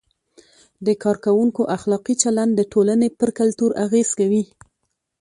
د 0.85 0.87
کارکوونکو 1.03 1.61
اخلاقي 1.77 2.13
چلند 2.23 2.51
د 2.55 2.61
ټولنې 2.71 3.09
پر 3.19 3.29
کلتور 3.39 3.71
اغیز 3.85 4.09
کوي. 4.19 4.43